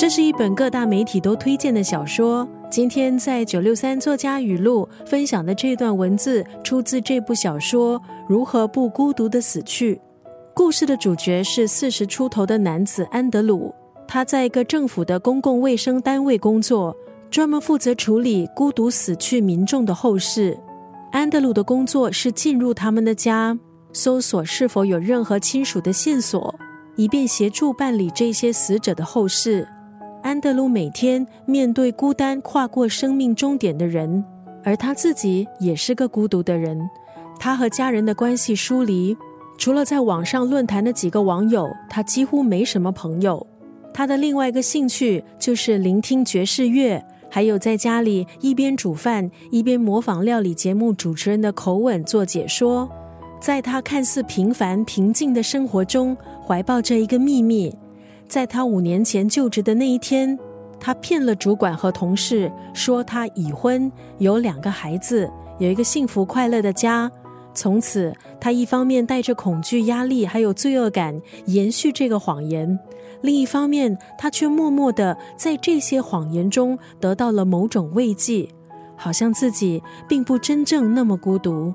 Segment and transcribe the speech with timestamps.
[0.00, 2.48] 这是一本各大媒体都推荐的小说。
[2.70, 9.96] 今天在九六三作家语录分享的这段文字，出自这部小说《如何不孤独的死去》。
[10.54, 13.74] 故事的主角是四十出头的男子安德鲁，
[14.08, 16.96] 他在一个政府的公共卫生单位工作，
[17.30, 20.58] 专门负责处理孤独死去民众的后事。
[21.12, 23.58] 安德鲁的工作是进入他们的家，
[23.92, 26.58] 搜索是否有任何亲属的线索，
[26.96, 29.68] 以便协助办理这些死者的后事。
[30.22, 34.22] 安德鲁每天面对孤单跨过生命终点的人，
[34.62, 36.78] 而他自己也是个孤独的人。
[37.38, 39.16] 他和家人的关系疏离，
[39.56, 43.46] 除了在网上论坛的几个网友，他几乎没什么朋友。
[43.94, 52.88] 他的另外一个兴趣就是聆听爵士乐，还有在家里一边煮饭一边模仿料理节目主持人的口吻做解说。
[53.40, 56.14] 在他看似平凡平静的生活中，
[56.46, 57.74] 怀抱着一个秘密。
[58.30, 60.38] 在他五年前就职的那一天，
[60.78, 65.28] 他骗了主管和同事，说他已婚，有两个孩子，
[65.58, 67.10] 有一个幸福快乐的家。
[67.52, 72.78] 从此，他一方面带着恐惧、压力还有罪恶感延续这个谎言，
[73.20, 78.48] 另一方面，他却默默的在这些谎言中得到了某种慰藉，
[78.94, 81.74] 好像自己并不真正那么孤独。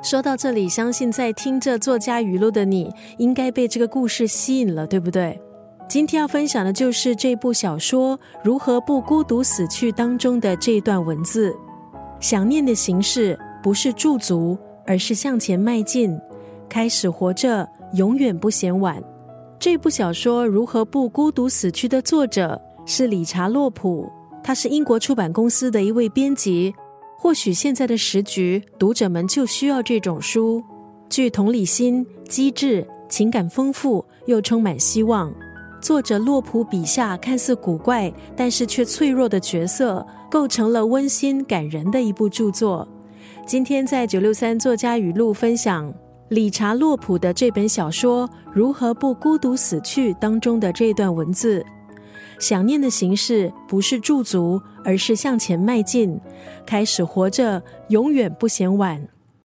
[0.00, 2.88] 说到这里，相信在听着作家语录的你，
[3.18, 5.42] 应该被这个故事吸引了，对不对？
[5.88, 11.56] 今天要分享的就是这部小说《如何不孤独死去》当中的这段文字。
[12.20, 16.14] 想念的形式不是驻足，而是向前迈进，
[16.68, 19.02] 开始活着，永远不嫌晚。
[19.58, 24.12] 这部小说《如何不孤独死去》的作者是理查·洛普，
[24.44, 26.74] 他是英国出版公司的一位编辑。
[27.16, 30.62] 或许现在的时局，读者们就需要这种书，
[31.08, 35.32] 具同理心、机智、情感丰富，又充满希望。
[35.80, 42.86] 作者洛普笔下看似古怪，但是却脆弱的角色，构成了温馨感人的一部著作。
[43.46, 45.92] 今天在九六三作家语录分享
[46.28, 51.64] 理查洛普的这本小说《如何不孤独死去》当中的这段文字：
[52.38, 56.20] 想念的形式不是驻足，而是向前迈进，
[56.66, 59.08] 开始活着，永远不嫌晚。